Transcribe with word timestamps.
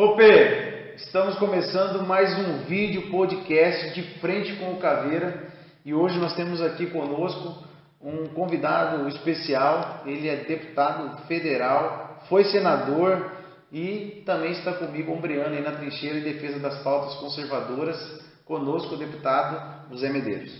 Ô 0.00 0.14
P, 0.14 0.94
estamos 0.94 1.34
começando 1.40 2.06
mais 2.06 2.32
um 2.38 2.58
vídeo 2.66 3.10
podcast 3.10 3.92
de 3.94 4.02
frente 4.20 4.54
com 4.54 4.70
o 4.70 4.76
Caveira 4.76 5.48
e 5.84 5.92
hoje 5.92 6.16
nós 6.20 6.36
temos 6.36 6.62
aqui 6.62 6.86
conosco 6.86 7.64
um 8.00 8.28
convidado 8.28 9.08
especial. 9.08 10.04
Ele 10.06 10.28
é 10.28 10.36
deputado 10.36 11.26
federal, 11.26 12.22
foi 12.28 12.44
senador 12.44 13.28
e 13.72 14.22
também 14.24 14.52
está 14.52 14.72
comigo 14.72 15.12
ombreando 15.12 15.56
aí 15.56 15.62
na 15.62 15.72
trincheira 15.72 16.18
em 16.18 16.22
defesa 16.22 16.60
das 16.60 16.80
pautas 16.84 17.16
conservadoras. 17.16 17.98
Conosco 18.44 18.94
o 18.94 18.98
deputado 18.98 19.90
José 19.90 20.10
Medeiros. 20.10 20.52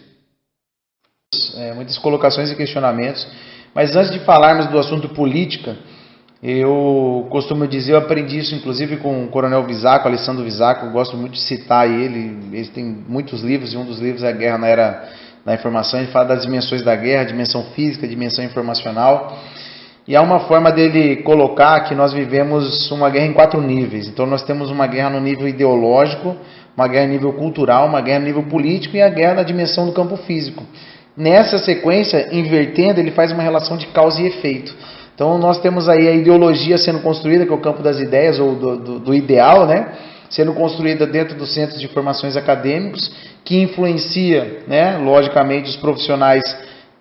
É, 1.58 1.72
muitas 1.74 1.96
colocações 1.96 2.50
e 2.50 2.56
questionamentos, 2.56 3.24
mas 3.72 3.94
antes 3.94 4.10
de 4.10 4.18
falarmos 4.24 4.66
do 4.66 4.80
assunto 4.80 5.08
política, 5.10 5.76
eu 6.42 7.26
costumo 7.30 7.66
dizer, 7.66 7.92
eu 7.92 7.98
aprendi 7.98 8.38
isso 8.38 8.54
inclusive 8.54 8.98
com 8.98 9.24
o 9.24 9.28
Coronel 9.28 9.64
Visaco, 9.64 10.06
Alessandro 10.06 10.44
Visaco, 10.44 10.86
eu 10.86 10.92
gosto 10.92 11.16
muito 11.16 11.32
de 11.32 11.40
citar 11.40 11.90
ele, 11.90 12.38
ele 12.52 12.68
tem 12.68 12.84
muitos 13.08 13.42
livros, 13.42 13.72
e 13.74 13.76
um 13.76 13.84
dos 13.84 13.98
livros 13.98 14.22
é 14.22 14.28
a 14.28 14.32
Guerra 14.32 14.58
na 14.58 14.68
Era 14.68 15.08
da 15.44 15.54
Informação, 15.54 15.98
ele 15.98 16.12
fala 16.12 16.26
das 16.26 16.42
dimensões 16.42 16.82
da 16.82 16.94
guerra, 16.94 17.24
dimensão 17.24 17.64
física, 17.74 18.06
dimensão 18.06 18.44
informacional, 18.44 19.36
e 20.06 20.14
há 20.14 20.22
uma 20.22 20.40
forma 20.40 20.70
dele 20.70 21.16
colocar 21.16 21.80
que 21.80 21.94
nós 21.94 22.12
vivemos 22.12 22.88
uma 22.92 23.10
guerra 23.10 23.26
em 23.26 23.32
quatro 23.32 23.60
níveis, 23.60 24.06
então 24.06 24.24
nós 24.24 24.42
temos 24.42 24.70
uma 24.70 24.86
guerra 24.86 25.10
no 25.10 25.20
nível 25.20 25.48
ideológico, 25.48 26.36
uma 26.76 26.86
guerra 26.86 27.06
a 27.06 27.08
nível 27.08 27.32
cultural, 27.32 27.88
uma 27.88 28.00
guerra 28.00 28.18
a 28.18 28.24
nível 28.24 28.44
político 28.44 28.96
e 28.96 29.02
a 29.02 29.08
guerra 29.08 29.34
na 29.34 29.42
dimensão 29.42 29.86
do 29.86 29.92
campo 29.92 30.16
físico. 30.18 30.64
Nessa 31.16 31.58
sequência, 31.58 32.28
invertendo, 32.30 33.00
ele 33.00 33.10
faz 33.10 33.32
uma 33.32 33.42
relação 33.42 33.76
de 33.76 33.88
causa 33.88 34.22
e 34.22 34.26
efeito. 34.28 34.72
Então 35.18 35.36
nós 35.36 35.58
temos 35.58 35.88
aí 35.88 36.06
a 36.06 36.12
ideologia 36.12 36.78
sendo 36.78 37.00
construída, 37.00 37.44
que 37.44 37.50
é 37.50 37.54
o 37.54 37.58
campo 37.58 37.82
das 37.82 37.98
ideias 37.98 38.38
ou 38.38 38.54
do, 38.54 38.76
do, 38.76 38.98
do 39.00 39.12
ideal, 39.12 39.66
né? 39.66 39.88
Sendo 40.30 40.52
construída 40.52 41.08
dentro 41.08 41.36
dos 41.36 41.52
centros 41.52 41.80
de 41.80 41.88
formações 41.88 42.36
acadêmicos, 42.36 43.10
que 43.44 43.60
influencia, 43.60 44.60
né, 44.68 44.96
logicamente, 44.98 45.70
os 45.70 45.76
profissionais, 45.76 46.44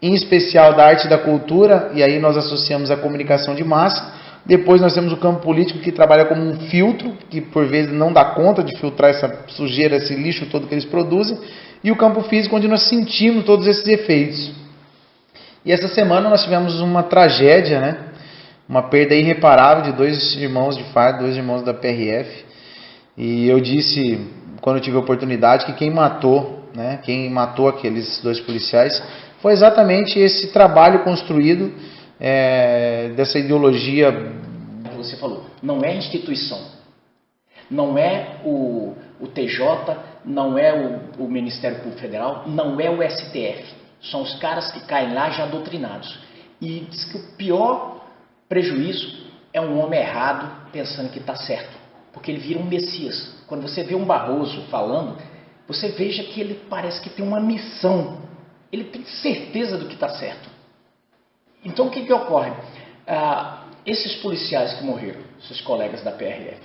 em 0.02 0.16
especial 0.16 0.74
da 0.74 0.88
arte 0.88 1.06
e 1.06 1.10
da 1.10 1.20
cultura, 1.20 1.92
e 1.94 2.02
aí 2.02 2.18
nós 2.18 2.36
associamos 2.36 2.90
a 2.90 2.98
comunicação 2.98 3.54
de 3.54 3.64
massa. 3.64 4.16
Depois 4.44 4.82
nós 4.82 4.96
temos 4.96 5.14
o 5.14 5.18
campo 5.18 5.42
político 5.42 5.78
que 5.78 5.92
trabalha 5.92 6.26
como 6.26 6.42
um 6.42 6.60
filtro, 6.72 7.14
que 7.30 7.40
por 7.40 7.68
vezes 7.68 7.92
não 7.94 8.12
dá 8.12 8.26
conta 8.26 8.64
de 8.64 8.76
filtrar 8.80 9.12
essa 9.12 9.44
sujeira, 9.50 9.98
esse 9.98 10.16
lixo 10.16 10.48
todo 10.48 10.66
que 10.66 10.74
eles 10.74 10.86
produzem, 10.86 11.38
e 11.84 11.92
o 11.92 11.96
campo 11.96 12.24
físico 12.24 12.56
onde 12.56 12.68
nós 12.68 12.82
sentimos 12.90 13.46
todos 13.46 13.68
esses 13.68 13.86
efeitos. 13.88 14.52
E 15.64 15.72
essa 15.72 15.90
semana 15.90 16.30
nós 16.30 16.44
tivemos 16.44 16.80
uma 16.80 17.04
tragédia, 17.04 17.82
né? 17.82 18.07
Uma 18.68 18.84
perda 18.84 19.16
irreparável 19.16 19.84
de 19.84 19.94
dois 19.94 20.36
irmãos 20.36 20.76
de 20.76 20.84
fardo, 20.92 21.24
dois 21.24 21.38
irmãos 21.38 21.64
da 21.64 21.74
PRF. 21.74 22.46
E 23.18 23.48
eu 23.48 23.60
disse, 23.60 24.20
quando 24.62 24.78
eu 24.78 24.82
tive 24.82 24.98
a 24.98 25.00
oportunidade, 25.00 25.66
que 25.66 25.74
quem 25.74 25.90
matou, 25.90 26.64
né, 26.76 27.00
quem 27.04 27.30
matou 27.30 27.68
aqueles 27.68 28.22
dois 28.22 28.40
policiais, 28.40 29.02
foi 29.42 29.54
exatamente 29.54 30.20
esse 30.20 30.52
trabalho 30.52 31.04
construído 31.04 31.74
é, 32.20 33.14
dessa 33.16 33.40
ideologia. 33.40 34.34
Você 34.98 35.16
falou, 35.16 35.46
não 35.64 35.84
é 35.84 35.96
instituição, 35.96 36.60
não 37.72 37.98
é 37.98 38.38
o, 38.44 38.94
o 39.20 39.28
TJ, 39.28 39.96
não 40.26 40.58
é 40.58 40.74
o, 41.18 41.24
o 41.24 41.30
Ministério 41.30 41.78
Público 41.78 42.02
Federal, 42.02 42.44
não 42.48 42.80
é 42.80 42.90
o 42.90 43.02
STF. 43.10 43.64
São 44.02 44.22
os 44.22 44.36
caras 44.40 44.72
que 44.72 44.82
caem 44.82 45.14
lá 45.14 45.30
já 45.30 45.46
doutrinados. 45.46 46.20
E 46.62 46.86
diz 46.90 47.06
que 47.06 47.18
o 47.18 47.24
pior 47.38 47.97
Prejuízo 48.48 49.28
é 49.52 49.60
um 49.60 49.80
homem 49.80 50.00
errado 50.00 50.72
pensando 50.72 51.12
que 51.12 51.20
está 51.20 51.36
certo, 51.36 51.78
porque 52.14 52.32
ele 52.32 52.40
vira 52.40 52.60
um 52.60 52.66
Messias. 52.66 53.36
Quando 53.48 53.62
você 53.62 53.84
vê 53.84 53.96
um 53.96 54.06
Barroso 54.06 54.62
falando, 54.70 55.18
você 55.68 55.90
veja 55.90 56.24
que 56.24 56.40
ele 56.40 56.62
parece 56.70 57.02
que 57.02 57.10
tem 57.10 57.26
uma 57.26 57.40
missão, 57.40 58.22
ele 58.72 58.86
tem 58.86 59.04
certeza 59.04 59.78
do 59.78 59.88
que 59.88 59.96
está 59.96 60.10
certo. 60.10 60.50
Então 61.64 61.88
o 61.88 61.90
que, 61.90 62.06
que 62.06 62.14
ocorre? 62.14 62.54
Ah, 63.06 63.66
esses 63.86 64.16
policiais 64.16 64.74
que 64.74 64.84
morreram, 64.84 65.22
seus 65.42 65.62
colegas 65.62 66.02
da 66.04 66.12
PRF, 66.12 66.62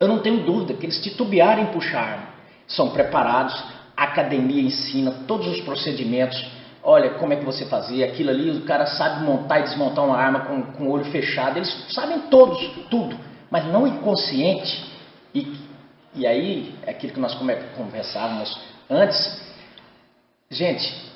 eu 0.00 0.08
não 0.08 0.18
tenho 0.18 0.44
dúvida 0.44 0.74
que 0.74 0.84
eles 0.84 1.00
titubearam 1.00 1.62
em 1.62 1.66
puxar 1.66 2.00
arma, 2.00 2.28
são 2.66 2.90
preparados, 2.90 3.54
a 3.96 4.04
academia 4.04 4.60
ensina 4.60 5.12
todos 5.26 5.46
os 5.46 5.60
procedimentos 5.60 6.44
olha 6.82 7.10
como 7.10 7.32
é 7.32 7.36
que 7.36 7.44
você 7.44 7.66
fazia, 7.66 8.06
aquilo 8.06 8.30
ali, 8.30 8.50
o 8.50 8.62
cara 8.62 8.86
sabe 8.86 9.24
montar 9.24 9.60
e 9.60 9.64
desmontar 9.64 10.04
uma 10.04 10.16
arma 10.16 10.40
com, 10.40 10.62
com 10.72 10.84
o 10.84 10.90
olho 10.90 11.04
fechado, 11.06 11.58
eles 11.58 11.86
sabem 11.90 12.20
todos, 12.30 12.58
tudo, 12.90 13.16
mas 13.50 13.64
não 13.66 13.86
inconsciente. 13.86 14.84
E, 15.34 15.56
e 16.14 16.26
aí, 16.26 16.74
é 16.84 16.90
aquilo 16.90 17.12
que 17.12 17.20
nós 17.20 17.34
conversávamos 17.76 18.60
antes, 18.90 19.40
gente, 20.50 21.12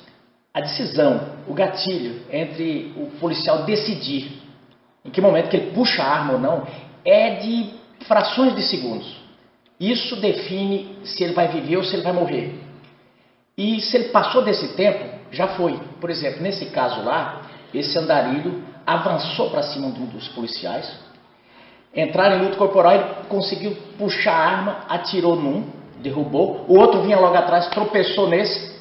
a 0.53 0.61
decisão, 0.61 1.29
o 1.47 1.53
gatilho 1.53 2.21
entre 2.31 2.93
o 2.97 3.11
policial 3.19 3.63
decidir 3.63 4.47
em 5.07 5.09
que 5.09 5.21
momento 5.21 5.49
que 5.49 5.55
ele 5.55 5.71
puxa 5.71 6.03
a 6.03 6.13
arma 6.13 6.33
ou 6.33 6.39
não, 6.39 6.67
é 7.05 7.35
de 7.35 7.69
frações 8.05 8.53
de 8.53 8.61
segundos. 8.63 9.17
Isso 9.79 10.17
define 10.17 10.97
se 11.03 11.23
ele 11.23 11.33
vai 11.33 11.47
viver 11.47 11.77
ou 11.77 11.83
se 11.83 11.95
ele 11.95 12.03
vai 12.03 12.11
morrer. 12.11 12.59
E 13.57 13.79
se 13.79 13.95
ele 13.95 14.09
passou 14.09 14.43
desse 14.43 14.75
tempo, 14.75 15.16
já 15.31 15.49
foi. 15.49 15.79
Por 15.99 16.09
exemplo, 16.09 16.41
nesse 16.41 16.67
caso 16.67 17.03
lá, 17.03 17.41
esse 17.73 17.97
andarilho 17.97 18.63
avançou 18.85 19.49
para 19.49 19.63
cima 19.63 19.91
de 19.91 20.01
um 20.01 20.05
dos 20.05 20.27
policiais, 20.29 20.97
entraram 21.93 22.37
em 22.37 22.43
luta 22.43 22.57
corporal, 22.57 22.93
ele 22.93 23.05
conseguiu 23.27 23.75
puxar 23.97 24.33
a 24.33 24.45
arma, 24.45 24.77
atirou 24.87 25.35
num, 25.35 25.65
derrubou, 25.99 26.65
o 26.67 26.77
outro 26.77 27.01
vinha 27.01 27.19
logo 27.19 27.35
atrás, 27.35 27.67
tropeçou 27.67 28.29
nesse, 28.29 28.77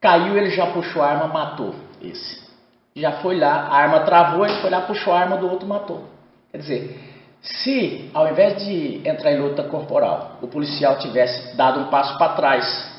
caiu, 0.00 0.36
ele 0.36 0.50
já 0.50 0.66
puxou 0.66 1.02
a 1.02 1.08
arma, 1.08 1.26
matou 1.26 1.74
esse. 2.00 2.46
Já 2.94 3.12
foi 3.12 3.38
lá, 3.38 3.68
a 3.68 3.76
arma 3.76 4.00
travou, 4.00 4.44
ele 4.44 4.60
foi 4.60 4.70
lá, 4.70 4.82
puxou 4.82 5.12
a 5.12 5.20
arma 5.20 5.36
do 5.36 5.50
outro, 5.50 5.66
matou. 5.66 6.04
Quer 6.50 6.58
dizer, 6.58 7.00
se 7.42 8.10
ao 8.14 8.28
invés 8.28 8.64
de 8.64 9.06
entrar 9.06 9.32
em 9.32 9.40
luta 9.40 9.62
corporal, 9.64 10.38
o 10.40 10.46
policial 10.46 10.98
tivesse 10.98 11.56
dado 11.56 11.80
um 11.80 11.84
passo 11.84 12.16
para 12.16 12.34
trás 12.34 12.95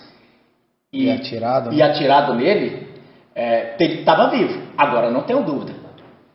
e, 0.97 1.05
e 1.05 1.11
atirado, 1.11 1.69
né? 1.69 1.77
e 1.77 1.81
atirado 1.81 2.33
nele, 2.33 2.87
é, 3.35 3.75
ele 3.79 3.99
estava 3.99 4.29
vivo. 4.29 4.59
Agora, 4.77 5.09
não 5.09 5.21
tenho 5.21 5.43
dúvida. 5.43 5.73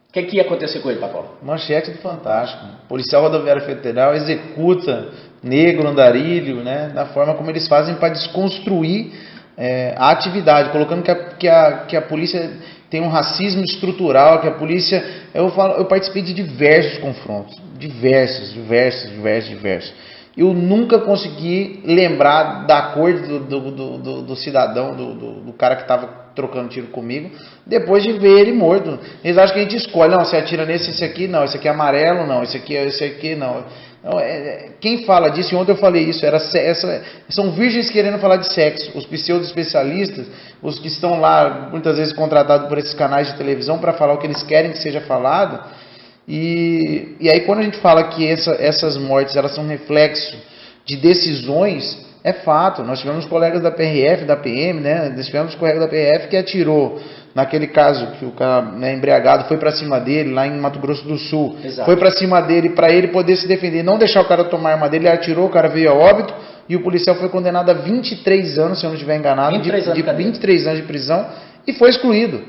O 0.09 0.13
que, 0.13 0.23
que 0.25 0.37
ia 0.37 0.43
acontecer 0.43 0.81
com 0.81 0.91
ele, 0.91 1.01
Pacola? 1.01 1.39
Manchete 1.43 1.91
do 1.91 1.99
Fantástico. 1.99 2.65
Policial 2.87 3.23
Rodoviário 3.23 3.63
Federal 3.63 4.15
executa 4.15 5.09
negro, 5.43 5.89
andarilho, 5.89 6.57
né, 6.57 6.91
da 6.95 7.07
forma 7.07 7.35
como 7.35 7.51
eles 7.51 7.67
fazem 7.67 7.95
para 7.95 8.11
desconstruir 8.11 9.13
é, 9.57 9.95
a 9.97 10.11
atividade, 10.11 10.71
colocando 10.71 11.03
que 11.03 11.11
a, 11.11 11.15
que, 11.15 11.49
a, 11.49 11.73
que 11.89 11.97
a 11.97 12.03
polícia 12.03 12.51
tem 12.91 13.01
um 13.01 13.09
racismo 13.09 13.65
estrutural, 13.65 14.41
que 14.41 14.49
a 14.49 14.53
polícia. 14.53 15.03
Eu, 15.33 15.51
falo, 15.51 15.75
eu 15.75 15.87
participei 15.87 16.23
de 16.23 16.35
diversos 16.35 16.99
confrontos, 16.99 17.57
diversos, 17.79 18.53
diversos, 18.53 19.11
diversos, 19.11 19.49
diversos 19.49 20.12
eu 20.37 20.55
nunca 20.55 20.99
consegui 20.99 21.81
lembrar 21.85 22.67
da 22.67 22.83
cor 22.95 23.13
do, 23.13 23.39
do, 23.41 23.71
do, 23.71 24.23
do 24.23 24.37
cidadão, 24.37 24.95
do, 24.95 25.53
cara 25.63 25.77
que 25.77 25.83
estava 25.83 26.23
trocando 26.35 26.69
tiro 26.69 26.89
comigo, 26.89 27.31
depois 27.67 28.03
de 28.03 28.13
ver 28.13 28.41
ele 28.41 28.53
morto. 28.53 28.99
Eles 29.23 29.37
acham 29.37 29.55
que 29.55 29.61
a 29.61 29.63
gente 29.63 29.77
escolhe, 29.77 30.11
não, 30.11 30.25
você 30.25 30.37
atira 30.37 30.65
nesse, 30.65 30.91
esse 30.91 31.05
aqui, 31.05 31.29
não, 31.29 31.45
esse 31.45 31.57
aqui 31.57 31.69
é 31.69 31.71
amarelo, 31.71 32.27
não, 32.27 32.43
esse 32.43 32.57
aqui, 32.57 32.75
esse 32.75 33.05
aqui, 33.05 33.35
não. 33.35 33.65
não 34.03 34.19
é, 34.19 34.31
é 34.31 34.69
quem 34.81 35.05
fala 35.05 35.29
disso, 35.29 35.55
e 35.55 35.57
ontem 35.57 35.73
eu 35.73 35.77
falei 35.77 36.05
isso, 36.05 36.25
era, 36.25 36.39
essa, 36.39 37.05
são 37.29 37.53
virgens 37.53 37.91
querendo 37.91 38.19
falar 38.19 38.37
de 38.37 38.53
sexo. 38.53 38.91
Os 38.97 39.05
pseudo-especialistas, 39.05 40.27
os 40.63 40.79
que 40.79 40.89
estão 40.89 41.21
lá, 41.21 41.69
muitas 41.71 41.99
vezes 41.99 42.13
contratados 42.13 42.69
por 42.69 42.79
esses 42.79 42.95
canais 42.95 43.29
de 43.29 43.37
televisão 43.37 43.79
para 43.79 43.93
falar 43.93 44.15
o 44.15 44.19
que 44.19 44.27
eles 44.27 44.43
querem 44.43 44.73
que 44.73 44.79
seja 44.79 45.03
falado, 45.03 45.63
e, 46.27 47.17
e 47.21 47.31
aí 47.31 47.41
quando 47.41 47.61
a 47.61 47.63
gente 47.63 47.79
fala 47.79 48.05
que 48.05 48.27
essa, 48.27 48.53
essas 48.53 48.97
mortes 48.97 49.37
elas 49.37 49.55
são 49.55 49.67
reflexo 49.67 50.37
de 50.85 50.97
decisões, 50.97 51.99
é 52.25 52.33
fato. 52.33 52.83
Nós 52.83 53.01
tivemos 53.01 53.25
colegas 53.27 53.63
da 53.63 53.71
PRF, 53.71 54.25
da 54.25 54.37
PM, 54.37 54.81
né? 54.81 55.13
Nós 55.15 55.27
tivemos 55.27 55.55
colegas 55.55 55.81
da 55.81 55.89
PRF 55.89 56.29
que 56.29 56.37
atirou 56.37 57.01
naquele 57.35 57.67
caso 57.67 58.07
que 58.19 58.25
o 58.25 58.33
cara 58.33 58.63
né, 58.63 58.93
embriagado 58.93 59.45
foi 59.45 59.57
para 59.57 59.73
cima 59.73 59.99
dele 59.99 60.33
lá 60.33 60.47
em 60.47 60.53
Mato 60.53 60.79
Grosso 60.79 61.07
do 61.07 61.17
Sul, 61.17 61.57
Exato. 61.65 61.87
foi 61.87 61.97
para 61.97 62.11
cima 62.11 62.41
dele 62.43 62.71
para 62.71 62.93
ele 62.93 63.09
poder 63.09 63.37
se 63.37 63.49
defender, 63.49 63.83
não 63.83 63.97
deixar 63.97 64.21
o 64.21 64.27
cara 64.27 64.45
tomar 64.45 64.71
a 64.71 64.73
arma 64.75 64.89
dele, 64.89 65.07
ele 65.07 65.15
atirou, 65.15 65.47
o 65.47 65.51
cara 65.51 65.69
veio 65.69 65.91
a 65.91 65.95
óbito 65.95 66.35
e 66.69 66.77
o 66.77 66.83
policial 66.83 67.17
foi 67.17 67.31
condenado 67.31 67.71
a 67.71 67.75
23 67.75 68.59
anos, 68.59 68.79
se 68.79 68.85
eu 68.85 68.89
não 68.89 68.97
estiver 68.97 69.17
enganado, 69.17 69.57
23 69.57 69.85
de, 69.85 70.03
de 70.03 70.13
23 70.13 70.67
anos 70.67 70.81
de 70.81 70.87
prisão 70.87 71.27
e 71.67 71.73
foi 71.73 71.91
excluído. 71.91 72.43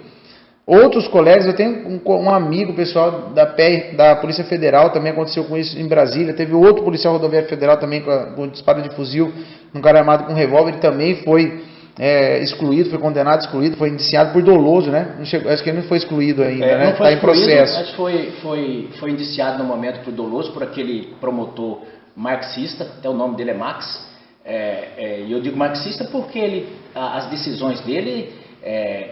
Outros 0.66 1.10
colegas, 1.10 1.46
eu 1.46 1.54
tenho 1.54 1.90
um, 1.90 2.00
um 2.06 2.30
amigo 2.30 2.74
pessoal 2.74 3.32
da, 3.36 3.46
PR, 3.46 3.98
da 3.98 4.16
Polícia 4.16 4.46
Federal, 4.46 4.92
também 4.92 5.12
aconteceu 5.12 5.44
com 5.44 5.58
isso 5.58 5.78
em 5.78 5.86
Brasília. 5.86 6.34
Teve 6.34 6.54
outro 6.54 6.86
policial 6.86 7.14
rodoviário 7.14 7.50
federal 7.50 7.78
também 7.78 8.02
com, 8.02 8.10
a, 8.10 8.28
com 8.28 8.48
disparo 8.48 8.82
de 8.82 8.90
fuzil, 8.96 9.34
um 9.76 9.82
cara 9.82 10.00
armado 10.00 10.24
com 10.24 10.34
revólver, 10.34 10.72
ele 10.72 10.80
também 10.80 11.16
foi 11.18 11.64
é, 12.00 12.40
excluído, 12.40 12.90
foi 12.90 12.98
condenado, 12.98 13.42
excluído, 13.42 13.76
foi 13.76 13.90
indiciado 13.90 14.32
por 14.32 14.42
doloso, 14.42 14.90
né? 14.90 15.18
Chegou, 15.26 15.52
acho 15.52 15.62
que 15.62 15.70
ele 15.70 15.80
não 15.80 15.88
foi 15.88 15.98
excluído 15.98 16.42
ainda, 16.42 16.66
é, 16.66 16.78
né? 16.78 16.92
Está 16.92 17.12
em 17.12 17.20
processo. 17.20 17.80
Mas 17.80 17.90
foi, 17.92 18.32
foi, 18.42 18.90
foi 19.02 19.12
indiciado 19.12 19.62
no 19.62 19.66
momento 19.66 20.02
por 20.06 20.14
doloso, 20.14 20.54
por 20.54 20.64
aquele 20.64 21.14
promotor 21.20 21.82
marxista, 22.16 22.86
até 22.86 23.10
o 23.10 23.14
nome 23.14 23.36
dele 23.36 23.52
é 23.52 23.54
Marx. 23.54 24.14
É, 24.46 24.88
é, 24.98 25.24
e 25.28 25.32
eu 25.32 25.42
digo 25.42 25.58
marxista 25.58 26.06
porque 26.06 26.40
ele, 26.40 26.68
as 26.96 27.26
decisões 27.28 27.82
dele 27.82 28.34
é, 28.62 29.10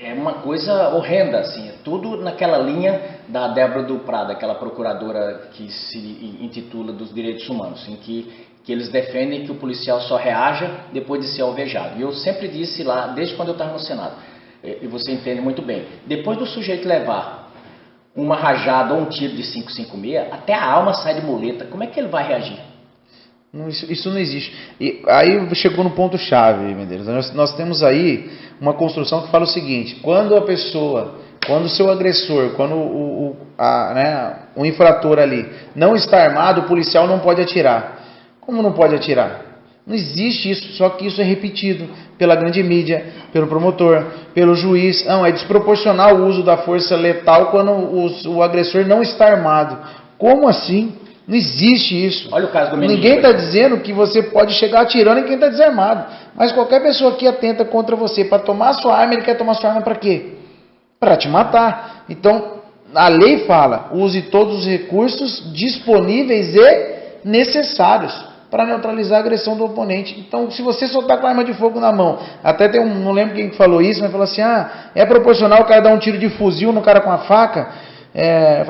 é, 0.00 0.14
uma 0.14 0.34
coisa 0.34 0.88
horrenda, 0.94 1.40
assim, 1.40 1.68
é 1.68 1.74
tudo 1.84 2.16
naquela 2.16 2.56
linha 2.56 3.20
da 3.28 3.48
Débora 3.48 3.82
do 3.82 3.98
Prado, 3.98 4.32
aquela 4.32 4.54
procuradora 4.54 5.50
que 5.52 5.70
se 5.70 5.98
intitula 6.40 6.90
dos 6.90 7.12
direitos 7.12 7.46
humanos, 7.50 7.86
em 7.86 7.96
que, 7.96 8.48
que 8.64 8.72
eles 8.72 8.88
defendem 8.88 9.44
que 9.44 9.52
o 9.52 9.56
policial 9.56 10.00
só 10.00 10.16
reaja 10.16 10.70
depois 10.90 11.20
de 11.20 11.28
ser 11.28 11.42
alvejado. 11.42 11.98
E 11.98 12.02
eu 12.02 12.12
sempre 12.12 12.48
disse 12.48 12.82
lá, 12.82 13.08
desde 13.08 13.34
quando 13.34 13.48
eu 13.48 13.52
estava 13.52 13.72
no 13.72 13.78
Senado, 13.78 14.14
e 14.64 14.86
você 14.86 15.12
entende 15.12 15.42
muito 15.42 15.60
bem, 15.60 15.84
depois 16.06 16.38
do 16.38 16.46
sujeito 16.46 16.88
levar 16.88 17.50
uma 18.16 18.36
rajada 18.36 18.94
ou 18.94 19.00
um 19.00 19.06
tiro 19.06 19.34
de 19.36 19.42
556, 19.42 20.32
até 20.32 20.54
a 20.54 20.64
alma 20.64 20.94
sai 20.94 21.14
de 21.14 21.26
muleta, 21.26 21.66
como 21.66 21.84
é 21.84 21.86
que 21.86 22.00
ele 22.00 22.08
vai 22.08 22.26
reagir? 22.26 22.69
Isso, 23.68 23.92
isso, 23.92 24.10
não 24.10 24.18
existe. 24.18 24.56
E 24.80 25.02
aí 25.08 25.54
chegou 25.56 25.82
no 25.82 25.90
ponto 25.90 26.16
chave, 26.16 26.72
Medeiros. 26.72 27.08
Nós, 27.08 27.34
nós, 27.34 27.52
temos 27.54 27.82
aí 27.82 28.30
uma 28.60 28.74
construção 28.74 29.22
que 29.22 29.30
fala 29.30 29.42
o 29.42 29.48
seguinte: 29.48 29.96
quando 30.02 30.36
a 30.36 30.42
pessoa, 30.42 31.16
quando 31.44 31.64
o 31.64 31.68
seu 31.68 31.90
agressor, 31.90 32.50
quando 32.50 32.76
o, 32.76 33.30
o, 33.30 33.36
a, 33.58 33.92
né, 33.92 34.36
o 34.54 34.64
infrator 34.64 35.18
ali 35.18 35.48
não 35.74 35.96
está 35.96 36.22
armado, 36.22 36.60
o 36.60 36.64
policial 36.64 37.08
não 37.08 37.18
pode 37.18 37.42
atirar. 37.42 37.98
Como 38.40 38.62
não 38.62 38.72
pode 38.72 38.94
atirar? 38.94 39.42
Não 39.84 39.96
existe 39.96 40.48
isso, 40.48 40.72
só 40.74 40.90
que 40.90 41.08
isso 41.08 41.20
é 41.20 41.24
repetido 41.24 41.88
pela 42.16 42.36
grande 42.36 42.62
mídia, 42.62 43.04
pelo 43.32 43.48
promotor, 43.48 44.06
pelo 44.32 44.54
juiz. 44.54 45.04
Não, 45.04 45.26
é 45.26 45.32
desproporcional 45.32 46.14
o 46.14 46.26
uso 46.26 46.44
da 46.44 46.58
força 46.58 46.94
letal 46.94 47.50
quando 47.50 47.72
o, 47.72 48.36
o 48.36 48.42
agressor 48.44 48.86
não 48.86 49.02
está 49.02 49.26
armado. 49.26 49.76
Como 50.16 50.46
assim? 50.46 50.99
Não 51.30 51.36
existe 51.36 51.94
isso. 51.94 52.28
Olha 52.32 52.46
o 52.46 52.50
caso 52.50 52.72
do 52.72 52.76
menino. 52.76 52.96
Ninguém 52.96 53.18
está 53.18 53.30
dizendo 53.30 53.78
que 53.78 53.92
você 53.92 54.20
pode 54.20 54.52
chegar 54.54 54.80
atirando 54.80 55.20
em 55.20 55.22
quem 55.22 55.34
está 55.34 55.46
desarmado. 55.46 56.04
Mas 56.34 56.50
qualquer 56.50 56.82
pessoa 56.82 57.12
que 57.12 57.28
atenta 57.28 57.64
contra 57.64 57.94
você 57.94 58.24
para 58.24 58.40
tomar 58.40 58.72
sua 58.72 58.96
arma, 58.96 59.14
ele 59.14 59.22
quer 59.22 59.36
tomar 59.36 59.54
sua 59.54 59.70
arma 59.70 59.80
para 59.80 59.94
quê? 59.94 60.32
Para 60.98 61.16
te 61.16 61.28
matar. 61.28 62.04
Então, 62.08 62.54
a 62.92 63.06
lei 63.06 63.44
fala: 63.46 63.90
use 63.92 64.22
todos 64.22 64.58
os 64.58 64.66
recursos 64.66 65.52
disponíveis 65.54 66.52
e 66.56 66.94
necessários 67.24 68.12
para 68.50 68.66
neutralizar 68.66 69.18
a 69.18 69.20
agressão 69.20 69.56
do 69.56 69.64
oponente. 69.64 70.18
Então, 70.18 70.50
se 70.50 70.62
você 70.62 70.86
está 70.86 71.16
com 71.16 71.26
a 71.28 71.28
arma 71.28 71.44
de 71.44 71.54
fogo 71.54 71.78
na 71.78 71.92
mão, 71.92 72.18
até 72.42 72.66
tem 72.66 72.80
um, 72.80 72.92
não 72.92 73.12
lembro 73.12 73.36
quem 73.36 73.52
falou 73.52 73.80
isso, 73.80 74.00
mas 74.00 74.10
falou 74.10 74.24
assim: 74.24 74.42
ah, 74.42 74.68
é 74.96 75.06
proporcional 75.06 75.60
o 75.60 75.64
cara 75.64 75.80
dar 75.80 75.94
um 75.94 75.98
tiro 76.00 76.18
de 76.18 76.28
fuzil 76.30 76.72
no 76.72 76.82
cara 76.82 77.00
com 77.00 77.12
a 77.12 77.18
faca. 77.18 77.68
É, 78.14 78.64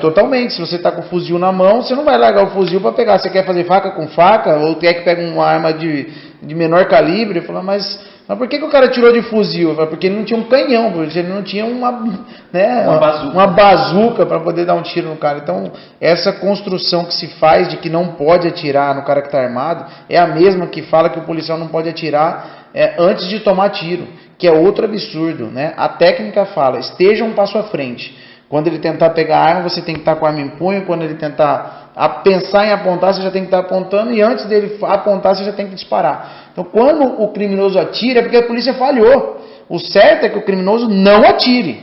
totalmente. 0.00 0.54
Se 0.54 0.60
você 0.60 0.76
está 0.76 0.92
com 0.92 1.00
o 1.00 1.04
fuzil 1.04 1.38
na 1.38 1.50
mão, 1.50 1.82
você 1.82 1.94
não 1.94 2.04
vai 2.04 2.18
largar 2.18 2.44
o 2.44 2.50
fuzil 2.50 2.80
para 2.80 2.92
pegar. 2.92 3.18
Você 3.18 3.30
quer 3.30 3.44
fazer 3.44 3.64
faca 3.64 3.90
com 3.90 4.08
faca, 4.08 4.56
ou 4.56 4.76
quer 4.76 4.94
que 4.94 5.00
pegue 5.02 5.24
uma 5.24 5.44
arma 5.44 5.72
de, 5.72 6.08
de 6.42 6.54
menor 6.54 6.86
calibre. 6.86 7.40
Fala, 7.40 7.62
mas, 7.62 8.04
mas 8.28 8.36
por 8.36 8.46
que, 8.46 8.58
que 8.58 8.64
o 8.64 8.70
cara 8.70 8.88
tirou 8.88 9.10
de 9.10 9.22
fuzil? 9.22 9.74
Fala, 9.74 9.86
porque 9.86 10.08
ele 10.08 10.16
não 10.16 10.24
tinha 10.24 10.38
um 10.38 10.44
canhão, 10.44 10.92
porque 10.92 11.18
ele 11.18 11.28
não 11.28 11.42
tinha 11.42 11.64
uma, 11.64 12.20
né, 12.52 12.86
uma 12.86 12.98
bazuca, 12.98 13.32
uma 13.32 13.46
bazuca 13.46 14.26
para 14.26 14.40
poder 14.40 14.66
dar 14.66 14.74
um 14.74 14.82
tiro 14.82 15.08
no 15.08 15.16
cara. 15.16 15.38
Então, 15.38 15.72
essa 15.98 16.30
construção 16.30 17.06
que 17.06 17.14
se 17.14 17.28
faz 17.38 17.68
de 17.68 17.78
que 17.78 17.88
não 17.88 18.08
pode 18.08 18.46
atirar 18.46 18.94
no 18.94 19.04
cara 19.04 19.22
que 19.22 19.28
está 19.28 19.40
armado 19.40 19.86
é 20.06 20.18
a 20.18 20.26
mesma 20.26 20.66
que 20.66 20.82
fala 20.82 21.08
que 21.08 21.18
o 21.18 21.22
policial 21.22 21.56
não 21.56 21.68
pode 21.68 21.88
atirar 21.88 22.68
é, 22.74 22.94
antes 22.98 23.26
de 23.26 23.40
tomar 23.40 23.70
tiro, 23.70 24.06
que 24.38 24.46
é 24.46 24.52
outro 24.52 24.84
absurdo. 24.84 25.46
Né? 25.46 25.72
A 25.78 25.88
técnica 25.88 26.44
fala: 26.44 26.78
esteja 26.78 27.24
um 27.24 27.32
passo 27.32 27.56
à 27.56 27.62
frente. 27.62 28.31
Quando 28.52 28.66
ele 28.66 28.80
tentar 28.80 29.08
pegar 29.10 29.38
a 29.38 29.44
arma, 29.44 29.62
você 29.70 29.80
tem 29.80 29.94
que 29.94 30.02
estar 30.02 30.14
com 30.16 30.26
a 30.26 30.28
arma 30.28 30.42
em 30.42 30.50
punho. 30.50 30.84
Quando 30.84 31.00
ele 31.04 31.14
tentar 31.14 31.88
pensar 32.22 32.66
em 32.66 32.70
apontar, 32.70 33.14
você 33.14 33.22
já 33.22 33.30
tem 33.30 33.40
que 33.40 33.46
estar 33.46 33.60
apontando. 33.60 34.12
E 34.12 34.20
antes 34.20 34.44
dele 34.44 34.76
apontar, 34.82 35.34
você 35.34 35.42
já 35.42 35.54
tem 35.54 35.68
que 35.68 35.74
disparar. 35.74 36.50
Então, 36.52 36.62
quando 36.62 37.22
o 37.22 37.28
criminoso 37.28 37.78
atira, 37.78 38.18
é 38.18 38.22
porque 38.22 38.36
a 38.36 38.42
polícia 38.42 38.74
falhou. 38.74 39.40
O 39.70 39.78
certo 39.78 40.26
é 40.26 40.28
que 40.28 40.36
o 40.36 40.42
criminoso 40.42 40.86
não 40.86 41.24
atire. 41.24 41.80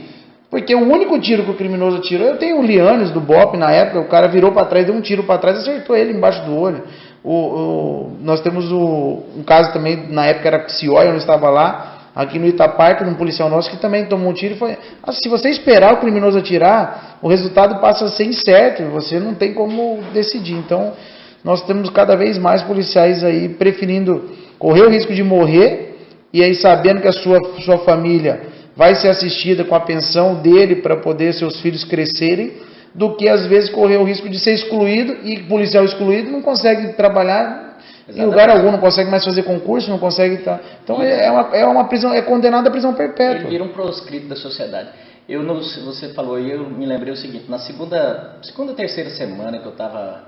Porque 0.48 0.72
o 0.72 0.88
único 0.88 1.18
tiro 1.18 1.42
que 1.42 1.50
o 1.50 1.56
criminoso 1.56 1.96
atirou, 1.96 2.28
eu 2.28 2.36
tenho 2.36 2.60
o 2.60 2.62
Lianes 2.62 3.10
do 3.10 3.20
BOP 3.20 3.56
na 3.56 3.72
época, 3.72 3.98
o 3.98 4.08
cara 4.08 4.28
virou 4.28 4.52
para 4.52 4.66
trás, 4.66 4.86
deu 4.86 4.94
um 4.94 5.00
tiro 5.00 5.24
para 5.24 5.38
trás, 5.38 5.58
acertou 5.58 5.96
ele 5.96 6.12
embaixo 6.12 6.44
do 6.44 6.56
olho. 6.56 6.84
O, 7.24 7.34
o, 7.34 8.16
nós 8.20 8.40
temos 8.42 8.70
o, 8.70 9.24
um 9.36 9.42
caso 9.42 9.72
também, 9.72 10.06
na 10.08 10.26
época 10.26 10.46
era 10.46 10.60
Psioia, 10.60 11.06
eu 11.06 11.10
não 11.10 11.18
estava 11.18 11.50
lá, 11.50 11.99
aqui 12.14 12.38
no 12.38 12.46
Itaparque, 12.46 13.04
num 13.04 13.14
policial 13.14 13.48
nosso 13.48 13.70
que 13.70 13.76
também 13.76 14.06
tomou 14.06 14.30
um 14.30 14.32
tiro 14.32 14.54
e 14.54 14.58
foi. 14.58 14.76
Ah, 15.02 15.12
se 15.12 15.28
você 15.28 15.48
esperar 15.48 15.94
o 15.94 15.96
criminoso 15.98 16.38
atirar, 16.38 17.18
o 17.22 17.28
resultado 17.28 17.80
passa 17.80 18.04
a 18.04 18.08
ser 18.08 18.24
incerto, 18.24 18.82
você 18.84 19.18
não 19.18 19.34
tem 19.34 19.54
como 19.54 20.00
decidir. 20.12 20.54
Então, 20.54 20.92
nós 21.44 21.62
temos 21.62 21.88
cada 21.90 22.16
vez 22.16 22.38
mais 22.38 22.62
policiais 22.62 23.24
aí 23.24 23.48
preferindo 23.48 24.30
correr 24.58 24.82
o 24.82 24.90
risco 24.90 25.14
de 25.14 25.22
morrer 25.22 25.96
e 26.32 26.42
aí 26.42 26.54
sabendo 26.54 27.00
que 27.00 27.08
a 27.08 27.12
sua, 27.12 27.40
sua 27.60 27.78
família 27.78 28.40
vai 28.76 28.94
ser 28.94 29.08
assistida 29.08 29.64
com 29.64 29.74
a 29.74 29.80
pensão 29.80 30.36
dele 30.36 30.76
para 30.76 30.96
poder 30.96 31.32
seus 31.34 31.60
filhos 31.60 31.84
crescerem, 31.84 32.52
do 32.94 33.16
que 33.16 33.28
às 33.28 33.46
vezes 33.46 33.70
correr 33.70 33.96
o 33.96 34.04
risco 34.04 34.28
de 34.28 34.38
ser 34.38 34.52
excluído 34.52 35.16
e 35.24 35.38
policial 35.40 35.84
excluído 35.84 36.30
não 36.30 36.42
consegue 36.42 36.94
trabalhar 36.94 37.69
Exatamente. 38.10 38.20
Em 38.20 38.24
lugar 38.26 38.50
algum, 38.50 38.72
não 38.72 38.80
consegue 38.80 39.10
mais 39.10 39.24
fazer 39.24 39.42
concurso, 39.44 39.88
não 39.88 39.98
consegue 39.98 40.36
estar. 40.36 40.58
Tá... 40.58 40.64
Então 40.82 41.02
é, 41.02 41.26
é 41.26 41.30
uma, 41.30 41.56
é 41.56 41.66
uma 41.66 41.84
prisão, 41.84 42.12
é 42.12 42.22
condenado 42.22 42.66
à 42.66 42.70
prisão 42.70 42.92
perpétua. 42.92 43.42
Ele 43.42 43.48
vira 43.48 43.64
um 43.64 43.68
proscrito 43.68 44.28
da 44.28 44.36
sociedade. 44.36 44.90
Eu 45.28 45.42
não, 45.42 45.56
você 45.56 46.12
falou 46.12 46.40
e 46.40 46.50
eu 46.50 46.68
me 46.68 46.84
lembrei 46.84 47.12
o 47.12 47.16
seguinte: 47.16 47.48
na 47.48 47.58
segunda, 47.58 48.36
segunda 48.42 48.74
terceira 48.74 49.10
semana 49.10 49.58
que 49.58 49.66
eu 49.66 49.72
estava 49.72 50.24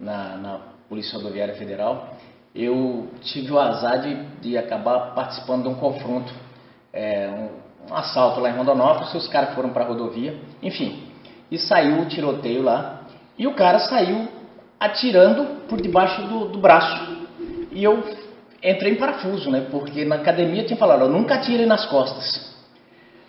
na, 0.00 0.36
na 0.36 0.60
Polícia 0.88 1.18
Rodoviária 1.18 1.54
Federal, 1.54 2.16
eu 2.54 3.08
tive 3.20 3.52
o 3.52 3.58
azar 3.58 4.00
de, 4.00 4.14
de 4.40 4.56
acabar 4.56 5.14
participando 5.14 5.64
de 5.64 5.68
um 5.68 5.74
confronto, 5.74 6.32
é, 6.90 7.28
um, 7.28 7.92
um, 7.92 7.94
assalto 7.94 8.40
lá 8.40 8.48
em 8.48 8.56
Rondonópolis. 8.56 9.12
Os 9.14 9.28
caras 9.28 9.54
foram 9.54 9.70
para 9.70 9.84
a 9.84 9.88
rodovia, 9.88 10.34
enfim, 10.62 11.02
e 11.50 11.58
saiu 11.58 12.00
o 12.00 12.06
tiroteio 12.06 12.62
lá. 12.62 13.02
E 13.38 13.46
o 13.46 13.54
cara 13.54 13.80
saiu 13.80 14.26
atirando 14.80 15.66
por 15.68 15.80
debaixo 15.80 16.22
do, 16.22 16.48
do 16.48 16.58
braço. 16.58 17.25
E 17.76 17.84
eu 17.84 18.02
entrei 18.62 18.92
em 18.92 18.96
parafuso, 18.96 19.50
né? 19.50 19.66
Porque 19.70 20.02
na 20.06 20.16
academia 20.16 20.64
tinha 20.64 20.78
falado, 20.78 21.06
nunca 21.10 21.34
atire 21.34 21.66
nas 21.66 21.84
costas. 21.84 22.56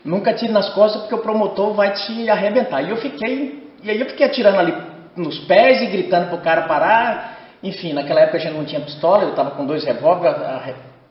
Nunca 0.06 0.32
atire 0.32 0.54
nas 0.54 0.70
costas 0.70 1.02
porque 1.02 1.16
o 1.16 1.18
promotor 1.18 1.74
vai 1.74 1.92
te 1.92 2.30
arrebentar. 2.30 2.82
E 2.82 2.90
eu 2.90 2.96
fiquei, 2.96 3.74
e 3.84 3.92
aí 3.92 4.00
eu 4.00 4.06
fiquei 4.06 4.26
atirando 4.26 4.58
ali 4.58 4.74
nos 5.18 5.38
pés 5.40 5.82
e 5.82 5.88
gritando 5.88 6.30
pro 6.30 6.38
cara 6.38 6.62
parar. 6.62 7.40
Enfim, 7.62 7.92
naquela 7.92 8.22
época 8.22 8.38
a 8.38 8.40
gente 8.40 8.54
não 8.54 8.64
tinha 8.64 8.80
pistola, 8.80 9.24
eu 9.24 9.32
estava 9.32 9.52
com 9.52 9.66
dois 9.66 9.84
revólveres, 9.84 10.38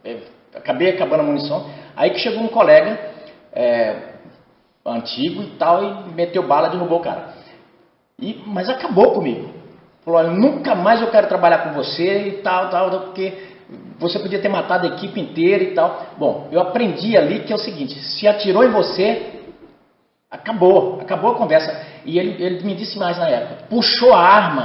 é, 0.03 0.17
acabei 0.55 0.89
acabando 0.89 1.21
a 1.21 1.25
munição. 1.25 1.69
Aí 1.95 2.09
que 2.13 2.21
chegou 2.21 2.43
um 2.43 2.49
colega 2.49 2.99
é, 3.53 3.97
antigo 4.87 5.43
e 5.43 5.51
tal 5.59 5.85
e 5.85 6.15
meteu 6.15 6.43
bala, 6.43 6.71
derrubou 6.71 7.01
o 7.01 7.03
cara. 7.03 7.35
E, 8.19 8.43
mas 8.47 8.71
acabou 8.71 9.13
comigo. 9.13 9.53
Falou, 10.07 10.21
olha, 10.21 10.31
nunca 10.31 10.73
mais 10.73 11.01
eu 11.01 11.11
quero 11.11 11.27
trabalhar 11.27 11.65
com 11.65 11.73
você 11.73 12.29
e 12.29 12.33
tal, 12.41 12.71
tal, 12.71 12.89
porque 13.01 13.37
você 13.99 14.21
podia 14.21 14.39
ter 14.39 14.49
matado 14.49 14.87
a 14.87 14.91
equipe 14.91 15.19
inteira 15.21 15.65
e 15.65 15.75
tal. 15.75 16.07
Bom, 16.17 16.47
eu 16.53 16.61
aprendi 16.61 17.17
ali 17.17 17.41
que 17.41 17.53
é 17.53 17.57
o 17.57 17.59
seguinte, 17.59 17.99
se 17.99 18.29
atirou 18.29 18.63
em 18.63 18.71
você, 18.71 19.41
acabou, 20.31 21.01
acabou 21.01 21.33
a 21.33 21.35
conversa. 21.35 21.85
E 22.05 22.21
ele, 22.21 22.41
ele 22.41 22.65
me 22.65 22.77
disse 22.77 22.97
mais 22.97 23.19
na 23.19 23.29
época, 23.29 23.65
puxou 23.69 24.15
a 24.15 24.21
arma, 24.21 24.63